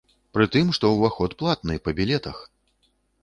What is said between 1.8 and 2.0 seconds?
па